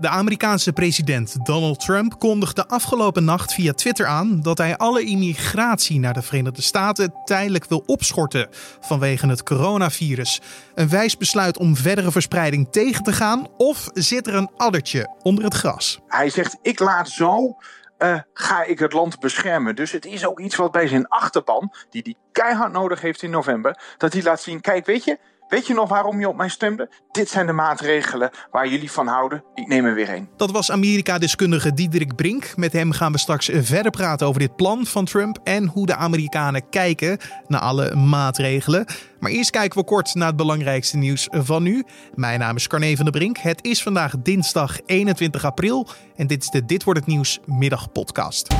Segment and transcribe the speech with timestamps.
[0.00, 5.98] De Amerikaanse president Donald Trump kondigde afgelopen nacht via Twitter aan dat hij alle immigratie
[5.98, 8.48] naar de Verenigde Staten tijdelijk wil opschorten
[8.80, 10.40] vanwege het coronavirus.
[10.74, 15.44] Een wijs besluit om verdere verspreiding tegen te gaan of zit er een addertje onder
[15.44, 16.00] het gras?
[16.06, 17.56] Hij zegt: Ik laat zo
[17.98, 19.76] uh, ga ik het land beschermen.
[19.76, 23.30] Dus het is ook iets wat bij zijn achterban, die hij keihard nodig heeft in
[23.30, 25.18] november, dat hij laat zien: kijk, weet je,
[25.48, 26.90] Weet je nog waarom je op mij stemde?
[27.10, 29.44] Dit zijn de maatregelen waar jullie van houden.
[29.54, 30.28] Ik neem er weer een.
[30.36, 32.56] Dat was Amerika-deskundige Diederik Brink.
[32.56, 35.94] Met hem gaan we straks verder praten over dit plan van Trump en hoe de
[35.94, 38.86] Amerikanen kijken naar alle maatregelen.
[39.20, 41.84] Maar eerst kijken we kort naar het belangrijkste nieuws van nu.
[42.14, 43.38] Mijn naam is Carne van der Brink.
[43.38, 48.54] Het is vandaag dinsdag 21 april en dit is de Dit wordt het nieuws middagpodcast.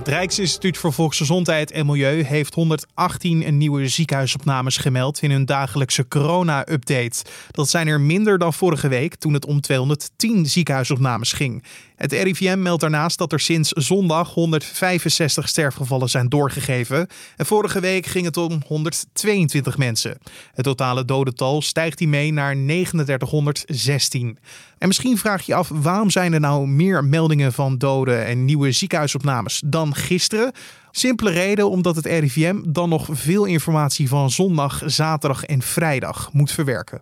[0.00, 7.24] Het Rijksinstituut voor Volksgezondheid en Milieu heeft 118 nieuwe ziekenhuisopnames gemeld in hun dagelijkse corona-update.
[7.50, 11.64] Dat zijn er minder dan vorige week toen het om 210 ziekenhuisopnames ging.
[12.00, 17.06] Het RIVM meldt daarnaast dat er sinds zondag 165 sterfgevallen zijn doorgegeven.
[17.36, 20.18] En vorige week ging het om 122 mensen.
[20.54, 24.38] Het totale dodental stijgt hiermee naar 3916.
[24.78, 28.72] En misschien vraag je af waarom zijn er nou meer meldingen van doden en nieuwe
[28.72, 30.52] ziekenhuisopnames dan gisteren?
[30.90, 36.52] Simpele reden omdat het RIVM dan nog veel informatie van zondag, zaterdag en vrijdag moet
[36.52, 37.00] verwerken.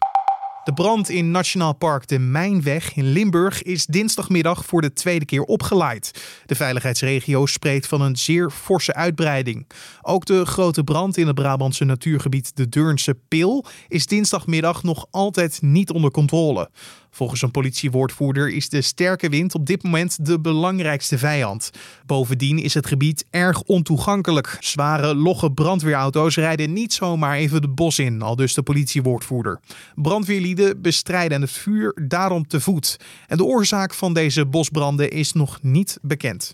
[0.69, 5.43] De brand in Nationaal Park de Mijnweg in Limburg is dinsdagmiddag voor de tweede keer
[5.43, 6.25] opgeleid.
[6.47, 9.67] De veiligheidsregio spreekt van een zeer forse uitbreiding.
[10.03, 15.63] Ook de grote brand in het Brabantse natuurgebied de Deurnse Pil is dinsdagmiddag nog altijd
[15.63, 16.71] niet onder controle.
[17.11, 21.71] Volgens een politiewoordvoerder is de sterke wind op dit moment de belangrijkste vijand.
[22.07, 24.57] Bovendien is het gebied erg ontoegankelijk.
[24.61, 29.61] Zware, logge brandweerauto's rijden niet zomaar even de bos in, al dus de politiewoordvoerder.
[29.95, 32.97] Brandweerlieden bestrijden het vuur daarom te voet.
[33.27, 36.53] En de oorzaak van deze bosbranden is nog niet bekend.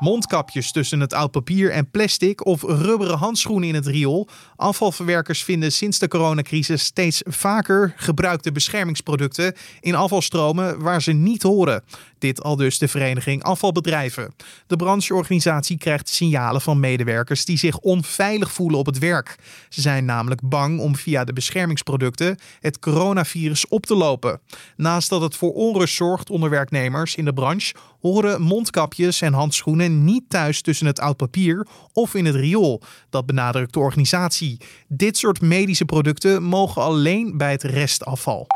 [0.00, 4.28] Mondkapjes tussen het oud papier en plastic of rubberen handschoenen in het riool.
[4.56, 11.82] Afvalverwerkers vinden sinds de coronacrisis steeds vaker gebruikte beschermingsproducten in afvalstromen waar ze niet horen.
[12.20, 14.34] Dit al dus de vereniging Afvalbedrijven.
[14.66, 19.36] De brancheorganisatie krijgt signalen van medewerkers die zich onveilig voelen op het werk.
[19.68, 24.40] Ze zijn namelijk bang om via de beschermingsproducten het coronavirus op te lopen.
[24.76, 30.04] Naast dat het voor onrust zorgt onder werknemers in de branche, horen mondkapjes en handschoenen
[30.04, 32.82] niet thuis tussen het oud papier of in het riool.
[33.10, 34.60] Dat benadrukt de organisatie.
[34.88, 38.46] Dit soort medische producten mogen alleen bij het restafval.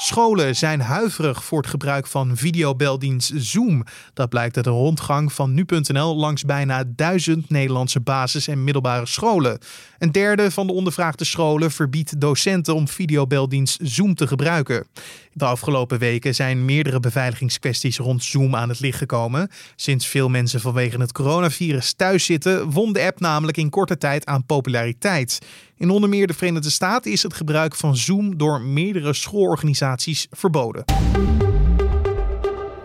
[0.00, 3.84] Scholen zijn huiverig voor het gebruik van videobeldienst Zoom.
[4.14, 9.58] Dat blijkt uit een rondgang van nu.nl langs bijna duizend Nederlandse basis- en middelbare scholen.
[9.98, 14.86] Een derde van de ondervraagde scholen verbiedt docenten om videobeldienst Zoom te gebruiken.
[15.32, 19.50] De afgelopen weken zijn meerdere beveiligingskwesties rond Zoom aan het licht gekomen.
[19.76, 24.26] Sinds veel mensen vanwege het coronavirus thuis zitten, won de app namelijk in korte tijd
[24.26, 25.38] aan populariteit.
[25.78, 30.84] In onder meer de Verenigde Staten is het gebruik van Zoom door meerdere schoolorganisaties verboden.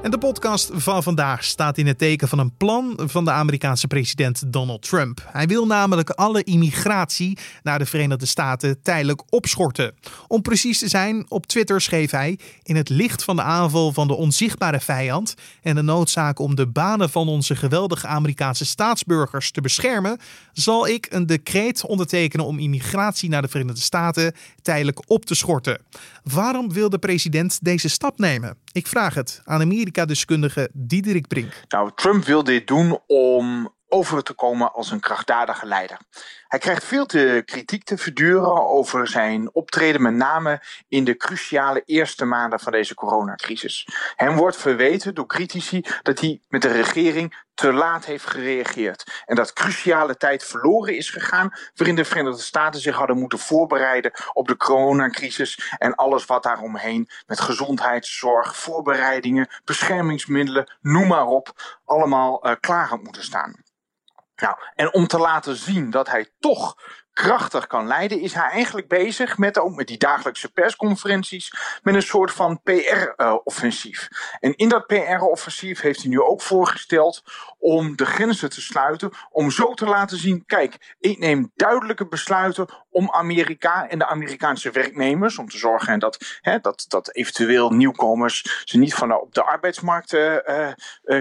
[0.03, 3.87] En de podcast van vandaag staat in het teken van een plan van de Amerikaanse
[3.87, 5.27] president Donald Trump.
[5.31, 9.95] Hij wil namelijk alle immigratie naar de Verenigde Staten tijdelijk opschorten.
[10.27, 14.07] Om precies te zijn, op Twitter schreef hij: In het licht van de aanval van
[14.07, 19.61] de onzichtbare vijand en de noodzaak om de banen van onze geweldige Amerikaanse staatsburgers te
[19.61, 20.19] beschermen,
[20.53, 25.81] zal ik een decreet ondertekenen om immigratie naar de Verenigde Staten tijdelijk op te schorten.
[26.23, 28.62] Waarom wil de president deze stap nemen?
[28.73, 31.53] Ik vraag het aan Amerika-deskundige Diederik Brink.
[31.67, 35.97] Nou, Trump wil dit doen om over te komen als een krachtdadige leider.
[36.53, 41.83] Hij krijgt veel te kritiek te verduren over zijn optreden, met name in de cruciale
[41.85, 43.87] eerste maanden van deze coronacrisis.
[44.15, 49.23] Hem wordt verweten door critici dat hij met de regering te laat heeft gereageerd.
[49.25, 54.11] En dat cruciale tijd verloren is gegaan, waarin de Verenigde Staten zich hadden moeten voorbereiden
[54.33, 62.47] op de coronacrisis en alles wat daaromheen met gezondheidszorg, voorbereidingen, beschermingsmiddelen, noem maar op, allemaal
[62.47, 63.63] uh, klaar had moeten staan.
[64.43, 66.75] Nou, en om te laten zien dat hij toch
[67.13, 72.01] krachtig kan leiden, is hij eigenlijk bezig met ook met die dagelijkse persconferenties, met een
[72.01, 74.07] soort van PR-offensief.
[74.39, 77.23] en in dat PR-offensief heeft hij nu ook voorgesteld
[77.59, 82.67] om de grenzen te sluiten, om zo te laten zien, kijk, ik neem duidelijke besluiten
[82.89, 88.61] om Amerika en de Amerikaanse werknemers, om te zorgen dat, hè, dat, dat eventueel nieuwkomers
[88.65, 90.67] ze niet van op de arbeidsmarkt uh,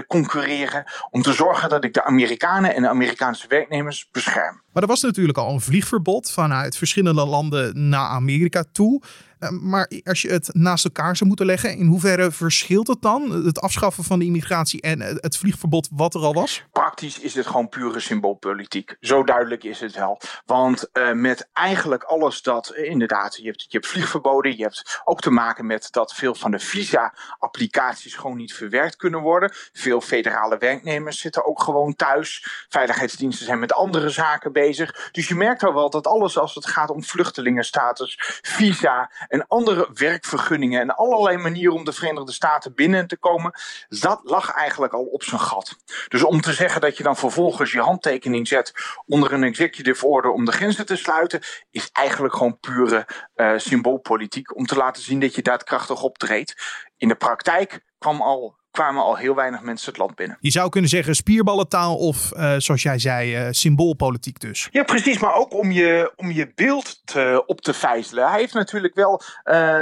[0.07, 4.62] concurreren, om te zorgen dat ik de Amerikanen en de Amerikaanse werknemers bescherm.
[4.73, 9.01] Maar er was natuurlijk al een vliegverbod vanuit verschillende landen naar Amerika toe.
[9.51, 13.45] Maar als je het naast elkaar zou moeten leggen, in hoeverre verschilt het dan?
[13.45, 16.63] Het afschaffen van de immigratie en het vliegverbod wat er al was?
[16.71, 18.95] Praktisch is het gewoon pure symboolpolitiek.
[18.99, 20.21] Zo duidelijk is het wel.
[20.45, 25.31] Want met eigenlijk alles dat, inderdaad, je hebt, je hebt vliegverboden, je hebt ook te
[25.31, 29.51] maken met dat veel van de visa-applicaties gewoon niet verwerkt kunnen worden.
[29.73, 32.65] Veel federale werknemers zitten ook gewoon thuis.
[32.69, 35.09] Veiligheidsdiensten zijn met andere zaken bezig.
[35.11, 39.89] Dus je merkt al wel dat alles als het gaat om vluchtelingenstatus, visa en andere
[39.93, 43.53] werkvergunningen en allerlei manieren om de Verenigde Staten binnen te komen,
[43.89, 45.77] dat lag eigenlijk al op zijn gat.
[46.07, 48.73] Dus om te zeggen dat je dan vervolgens je handtekening zet
[49.05, 51.41] onder een executive order om de grenzen te sluiten,
[51.71, 56.55] is eigenlijk gewoon pure uh, symboolpolitiek om te laten zien dat je daadkrachtig optreedt.
[56.97, 60.37] In de praktijk kwam al kwamen al heel weinig mensen het land binnen.
[60.39, 64.67] Je zou kunnen zeggen spierballentaal of, uh, zoals jij zei, uh, symboolpolitiek dus.
[64.71, 65.19] Ja, precies.
[65.19, 68.29] Maar ook om je, om je beeld te, op te vijzelen.
[68.29, 69.21] Hij heeft natuurlijk wel...
[69.45, 69.81] Uh,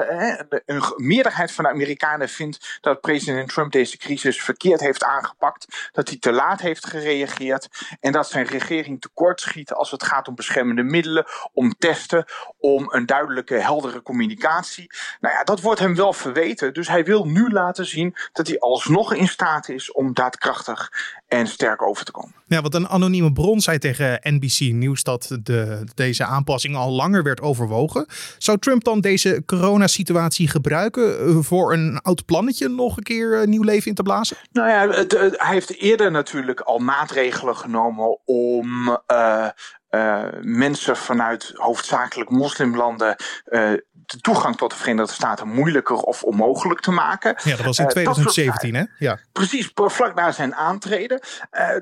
[0.66, 5.90] een meerderheid van de Amerikanen vindt dat president Trump deze crisis verkeerd heeft aangepakt.
[5.92, 7.68] Dat hij te laat heeft gereageerd.
[8.00, 12.26] En dat zijn regering tekortschiet als het gaat om beschermende middelen, om testen,
[12.60, 14.92] om een duidelijke, heldere communicatie.
[15.20, 16.74] Nou ja, dat wordt hem wel verweten.
[16.74, 20.92] Dus hij wil nu laten zien dat hij als alsnog in staat is om daadkrachtig
[21.28, 22.34] en sterk over te komen.
[22.46, 27.24] Ja, want een anonieme bron zei tegen NBC Nieuws dat de, deze aanpassing al langer
[27.24, 28.06] werd overwogen.
[28.38, 33.48] Zou Trump dan deze coronasituatie gebruiken eh, voor een oud plannetje nog een keer eh,
[33.48, 34.38] nieuw leven in te blazen?
[34.52, 39.48] Nou ja, hij heeft eerder natuurlijk al maatregelen genomen om uh,
[39.92, 43.16] uh, mensen vanuit hoofdzakelijk moslimlanden
[43.46, 47.36] uh, de toegang tot de Verenigde Staten moeilijker of onmogelijk te maken.
[47.44, 48.86] Ja, dat was in 2017, uh, hè?
[48.98, 49.20] Ja.
[49.32, 51.20] Precies, vlak na zijn aantreden.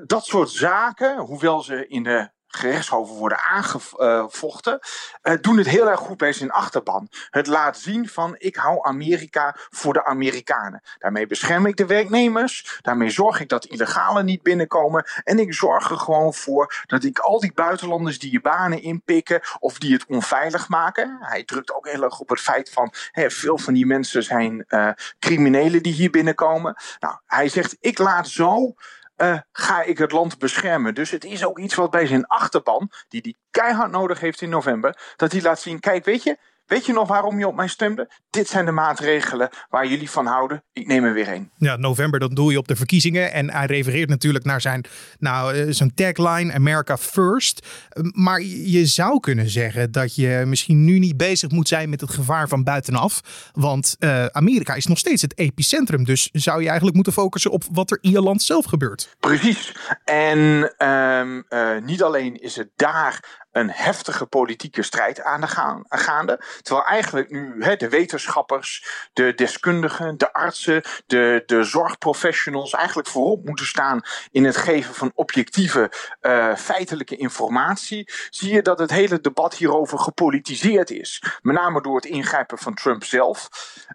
[0.06, 4.78] dat soort zaken, hoewel ze in de gerechtshoven worden aangevochten,
[5.22, 7.08] uh, doen het heel erg goed bij zijn achterban.
[7.30, 10.82] Het laat zien van ik hou Amerika voor de Amerikanen.
[10.98, 15.90] Daarmee bescherm ik de werknemers, daarmee zorg ik dat illegalen niet binnenkomen en ik zorg
[15.90, 20.06] er gewoon voor dat ik al die buitenlanders die je banen inpikken of die het
[20.06, 21.18] onveilig maken.
[21.20, 24.90] Hij drukt ook heel erg op het feit van veel van die mensen zijn uh,
[25.18, 26.76] criminelen die hier binnenkomen.
[27.00, 28.74] Nou, hij zegt ik laat zo
[29.22, 30.94] uh, ga ik het land beschermen.
[30.94, 34.48] Dus het is ook iets wat bij zijn achterban, die die keihard nodig heeft in
[34.48, 36.38] november, dat hij laat zien: kijk, weet je,
[36.70, 38.10] Weet je nog waarom je op mij stemde?
[38.30, 40.62] Dit zijn de maatregelen waar jullie van houden.
[40.72, 41.50] Ik neem er weer een.
[41.56, 43.32] Ja, november, dat doe je op de verkiezingen.
[43.32, 44.84] En hij refereert natuurlijk naar zijn,
[45.18, 47.66] nou, eh, zijn tagline America First.
[48.12, 52.10] Maar je zou kunnen zeggen dat je misschien nu niet bezig moet zijn met het
[52.10, 53.20] gevaar van buitenaf.
[53.52, 56.04] Want uh, Amerika is nog steeds het epicentrum.
[56.04, 59.16] Dus zou je eigenlijk moeten focussen op wat er in je land zelf gebeurt.
[59.20, 59.74] Precies.
[60.04, 60.38] En
[60.86, 66.40] um, uh, niet alleen is het daar een heftige politieke strijd aan de gaan, gaande.
[66.62, 73.66] Terwijl eigenlijk nu de wetenschappers, de deskundigen, de artsen, de, de zorgprofessionals eigenlijk voorop moeten
[73.66, 74.00] staan
[74.30, 78.12] in het geven van objectieve uh, feitelijke informatie.
[78.30, 81.22] Zie je dat het hele debat hierover gepolitiseerd is.
[81.42, 83.48] Met name door het ingrijpen van Trump zelf.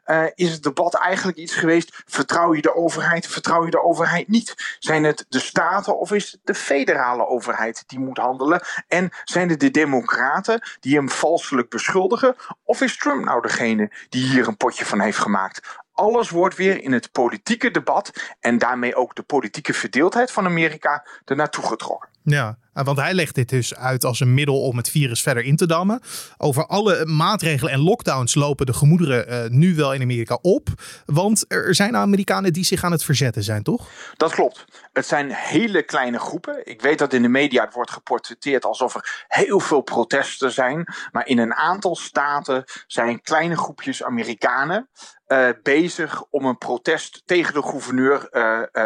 [0.05, 4.27] Uh, is het debat eigenlijk iets geweest: vertrouw je de overheid, vertrouw je de overheid
[4.27, 4.75] niet?
[4.79, 8.61] Zijn het de staten of is het de federale overheid die moet handelen?
[8.87, 12.35] En zijn zijn het de Democraten die hem valselijk beschuldigen?
[12.63, 15.79] Of is Trump nou degene die hier een potje van heeft gemaakt?
[15.93, 21.05] Alles wordt weer in het politieke debat en daarmee ook de politieke verdeeldheid van Amerika
[21.25, 22.09] ernaartoe getrokken.
[22.21, 25.55] Ja, want hij legt dit dus uit als een middel om het virus verder in
[25.55, 26.01] te dammen.
[26.37, 30.67] Over alle maatregelen en lockdowns lopen de gemoederen uh, nu wel in Amerika op.
[31.05, 33.87] Want er zijn Amerikanen die zich aan het verzetten zijn, toch?
[34.17, 34.65] Dat klopt.
[34.93, 36.61] Het zijn hele kleine groepen.
[36.63, 40.93] Ik weet dat in de media het wordt geportretteerd alsof er heel veel protesten zijn.
[41.11, 44.89] Maar in een aantal staten zijn kleine groepjes Amerikanen
[45.27, 48.29] uh, bezig om een protest tegen de gouverneur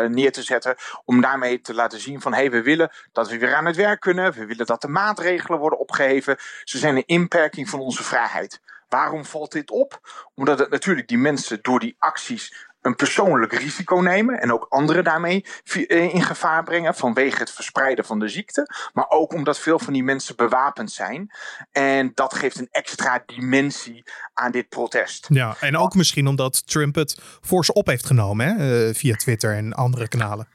[0.10, 0.75] neer te zetten.
[1.05, 3.75] Om daarmee te laten zien van hé, hey, we willen dat we weer aan het
[3.79, 4.33] werk kunnen.
[4.33, 6.38] We willen dat de maatregelen worden opgeheven.
[6.63, 8.62] Ze zijn een inperking van onze vrijheid.
[8.89, 10.00] Waarom valt dit op?
[10.36, 15.03] Omdat het natuurlijk die mensen door die acties een persoonlijk risico nemen en ook anderen
[15.03, 18.89] daarmee eh, in gevaar brengen vanwege het verspreiden van de ziekte.
[18.93, 21.31] Maar ook omdat veel van die mensen bewapend zijn.
[21.71, 25.27] En dat geeft een extra dimensie aan dit protest.
[25.29, 28.88] Ja, en ook misschien omdat Trump het voor ze op heeft genomen hè?
[28.88, 30.48] Uh, via Twitter en andere kanalen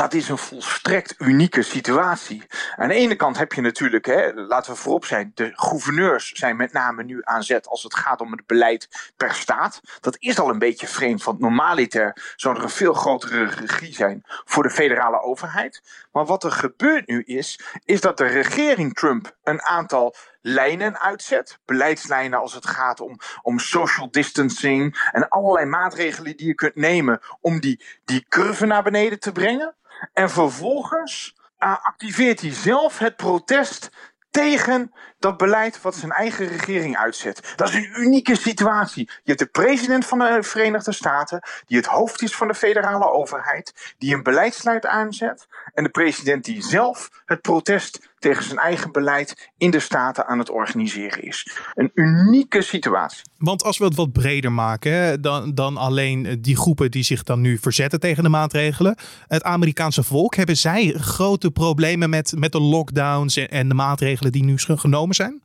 [0.00, 2.42] dat is een volstrekt unieke situatie.
[2.76, 6.56] Aan de ene kant heb je natuurlijk, hè, laten we voorop zijn, de gouverneurs zijn
[6.56, 9.80] met name nu aan zet als het gaat om het beleid per staat.
[10.00, 14.22] Dat is al een beetje vreemd, want normaliter zou er een veel grotere regie zijn
[14.24, 15.82] voor de federale overheid.
[16.12, 21.58] Maar wat er gebeurt nu is, is dat de regering Trump een aantal lijnen uitzet.
[21.64, 27.20] Beleidslijnen als het gaat om, om social distancing en allerlei maatregelen die je kunt nemen
[27.40, 29.76] om die, die curve naar beneden te brengen.
[30.12, 33.90] En vervolgens uh, activeert hij zelf het protest
[34.30, 37.52] tegen dat beleid wat zijn eigen regering uitzet.
[37.56, 39.04] Dat is een unieke situatie.
[39.06, 43.10] Je hebt de president van de Verenigde Staten, die het hoofd is van de federale
[43.10, 48.92] overheid, die een beleidsluit aanzet, en de president die zelf het protest tegen zijn eigen
[48.92, 51.58] beleid in de Staten aan het organiseren is.
[51.74, 53.22] Een unieke situatie.
[53.38, 57.40] Want als we het wat breder maken dan, dan alleen die groepen die zich dan
[57.40, 58.96] nu verzetten tegen de maatregelen.
[59.26, 64.44] Het Amerikaanse volk, hebben zij grote problemen met, met de lockdowns en de maatregelen die
[64.44, 65.42] nu genomen zijn?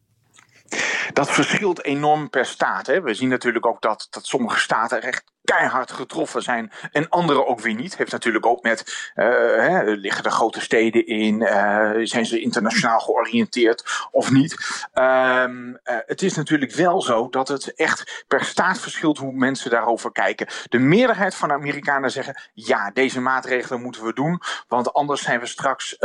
[1.13, 2.88] Dat verschilt enorm per staat.
[2.88, 3.01] Hè.
[3.01, 7.59] We zien natuurlijk ook dat, dat sommige staten echt keihard getroffen zijn en andere ook
[7.59, 7.97] weer niet.
[7.97, 12.99] Heeft natuurlijk ook met, uh, hè, liggen er grote steden in, uh, zijn ze internationaal
[12.99, 14.57] georiënteerd of niet.
[14.93, 19.69] Um, uh, het is natuurlijk wel zo dat het echt per staat verschilt hoe mensen
[19.71, 20.47] daarover kijken.
[20.69, 25.39] De meerderheid van de Amerikanen zeggen, ja, deze maatregelen moeten we doen, want anders zijn
[25.39, 26.01] we straks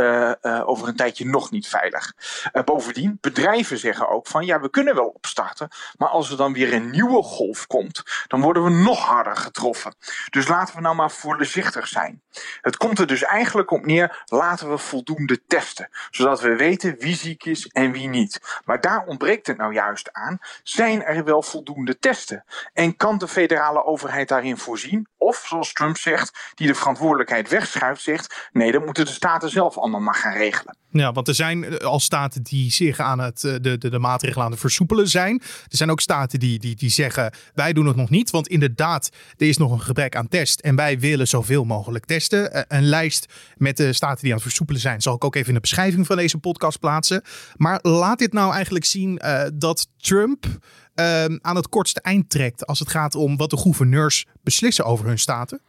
[0.65, 2.13] over een tijdje nog niet veilig.
[2.65, 6.73] bovendien, bedrijven zeggen ook van, ja, we kunnen wel opstarten, maar als er dan weer
[6.73, 9.95] een nieuwe golf komt, dan worden we nog harder getroffen.
[10.29, 12.21] Dus laten we nou maar voorzichtig zijn.
[12.61, 15.89] Het komt er dus eigenlijk op neer, laten we voldoende testen.
[16.11, 18.61] Zodat we weten wie ziek is en wie niet.
[18.65, 20.37] Maar daar ontbreekt het nou juist aan.
[20.63, 22.43] Zijn er wel voldoende testen?
[22.73, 25.07] En kan de federale overheid daarin voorzien?
[25.17, 29.77] Of, zoals Trump zegt, die de verantwoordelijkheid wegschuift, zegt: nee, dat moeten de staten zelf
[29.77, 30.77] allemaal maar gaan regelen.
[30.91, 33.99] Ja, want er zijn eh, al staten die zich aan het, eh, de, de, de
[33.99, 35.41] maatregelen aan het versoepelen zijn.
[35.41, 38.29] Er zijn ook staten die, die, die zeggen: wij doen het nog niet.
[38.29, 40.59] Want inderdaad, er is nog een gebrek aan test.
[40.59, 42.53] En wij willen zoveel mogelijk testen.
[42.53, 43.25] Eh, een lijst
[43.57, 46.05] met de staten die aan het versoepelen zijn, zal ik ook even in de beschrijving
[46.05, 47.21] van deze podcast plaatsen.
[47.55, 50.45] Maar laat dit nou eigenlijk zien uh, dat Trump
[50.95, 55.05] Ehm, aan het kortste eind trekt als het gaat om wat de gouverneurs beslissen over
[55.05, 55.61] hun staten?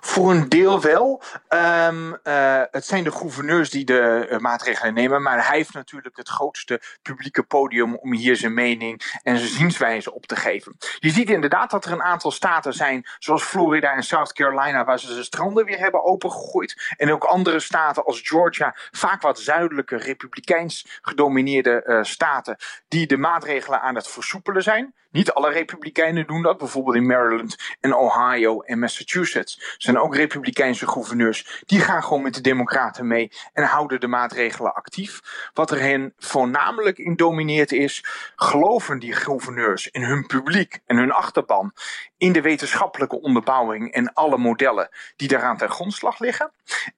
[0.00, 1.22] Voor een deel wel.
[1.48, 6.16] Um, uh, het zijn de gouverneurs die de uh, maatregelen nemen, maar hij heeft natuurlijk
[6.16, 10.76] het grootste publieke podium om hier zijn mening en zijn zienswijze op te geven.
[10.98, 14.98] Je ziet inderdaad dat er een aantal staten zijn, zoals Florida en South Carolina, waar
[14.98, 16.94] ze de stranden weer hebben opengegooid.
[16.96, 22.56] En ook andere staten als Georgia, vaak wat zuidelijke, republikeins gedomineerde uh, staten,
[22.88, 24.69] die de maatregelen aan het versoepelen zijn.
[25.10, 26.58] Niet alle republikeinen doen dat.
[26.58, 31.62] Bijvoorbeeld in Maryland en Ohio en Massachusetts zijn ook republikeinse gouverneurs.
[31.66, 35.20] Die gaan gewoon met de democraten mee en houden de maatregelen actief.
[35.54, 38.04] Wat er hen voornamelijk in domineert is,
[38.36, 41.72] geloven die gouverneurs in hun publiek en hun achterban
[42.16, 46.52] in de wetenschappelijke onderbouwing en alle modellen die daaraan ten grondslag liggen.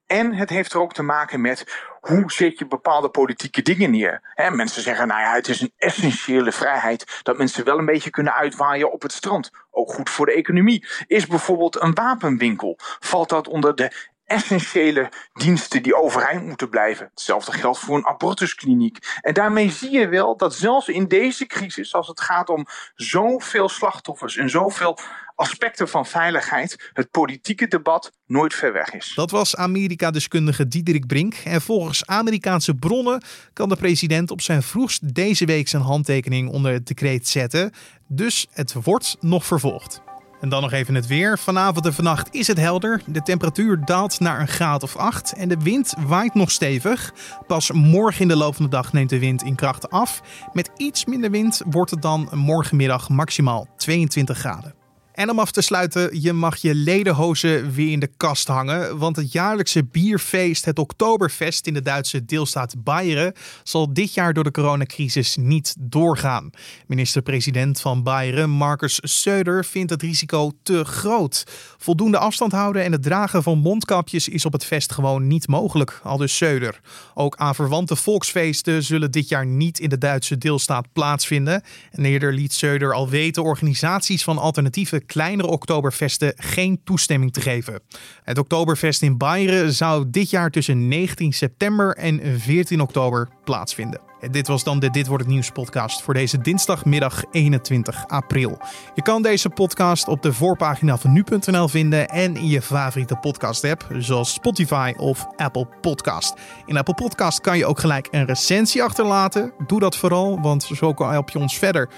[0.06, 4.20] En het heeft er ook te maken met hoe zet je bepaalde politieke dingen neer.
[4.50, 8.34] Mensen zeggen, nou ja, het is een essentiële vrijheid dat mensen wel een beetje kunnen
[8.34, 9.50] uitwaaien op het strand.
[9.70, 10.86] Ook goed voor de economie.
[11.06, 17.08] Is bijvoorbeeld een wapenwinkel, valt dat onder de essentiële diensten die overeind moeten blijven.
[17.10, 18.98] Hetzelfde geldt voor een abortuskliniek.
[19.20, 23.68] En daarmee zie je wel dat zelfs in deze crisis, als het gaat om zoveel
[23.68, 24.98] slachtoffers en zoveel
[25.34, 29.12] aspecten van veiligheid, het politieke debat nooit ver weg is.
[29.14, 31.34] Dat was Amerika-deskundige Diederik Brink.
[31.34, 33.22] En volgens Amerikaanse bronnen
[33.52, 37.72] kan de president op zijn vroegst deze week zijn handtekening onder het decreet zetten.
[38.08, 40.02] Dus het wordt nog vervolgd.
[40.42, 41.38] En dan nog even het weer.
[41.38, 43.02] Vanavond en vannacht is het helder.
[43.06, 47.12] De temperatuur daalt naar een graad of 8 en de wind waait nog stevig.
[47.46, 50.22] Pas morgen in de loop van de dag neemt de wind in kracht af.
[50.52, 54.81] Met iets minder wind wordt het dan morgenmiddag maximaal 22 graden.
[55.12, 58.98] En om af te sluiten, je mag je lederhozen weer in de kast hangen.
[58.98, 64.44] Want het jaarlijkse bierfeest, het Oktoberfest in de Duitse deelstaat Bayern, zal dit jaar door
[64.44, 66.50] de coronacrisis niet doorgaan.
[66.86, 71.44] Minister-president van Bayern, Marcus Söder, vindt het risico te groot.
[71.78, 76.00] Voldoende afstand houden en het dragen van mondkapjes is op het fest gewoon niet mogelijk,
[76.02, 76.80] aldus Söder.
[77.14, 81.62] Ook aan verwante volksfeesten zullen dit jaar niet in de Duitse deelstaat plaatsvinden.
[81.90, 87.80] En eerder liet Söder al weten organisaties van alternatieve kleinere Oktoberfesten geen toestemming te geven.
[88.22, 94.00] Het Oktoberfest in Bayern zou dit jaar tussen 19 september en 14 oktober plaatsvinden.
[94.30, 98.58] Dit was dan de Dit wordt het nieuws podcast voor deze dinsdagmiddag 21 april.
[98.94, 103.64] Je kan deze podcast op de voorpagina van nu.nl vinden en in je favoriete podcast
[103.64, 106.34] app zoals Spotify of Apple Podcast.
[106.66, 109.52] In Apple Podcast kan je ook gelijk een recensie achterlaten.
[109.66, 111.88] Doe dat vooral, want zo help je ons verder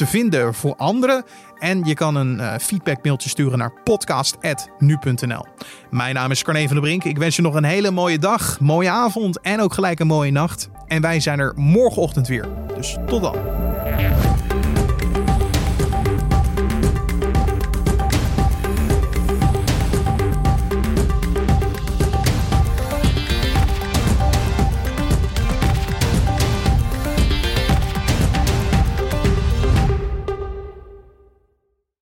[0.00, 1.24] te vinden voor anderen.
[1.58, 5.46] En je kan een uh, feedbackmailtje sturen naar podcast.nu.nl.
[5.90, 7.04] Mijn naam is Carne van der Brink.
[7.04, 10.30] Ik wens je nog een hele mooie dag, mooie avond en ook gelijk een mooie
[10.30, 10.68] nacht.
[10.86, 12.48] En wij zijn er morgenochtend weer.
[12.76, 13.36] Dus tot dan.